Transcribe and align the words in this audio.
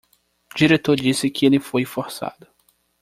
Diretor 0.57 0.95
disse 0.95 1.29
que 1.29 1.45
ele 1.45 1.59
foi 1.59 1.85
forçado 1.85 2.47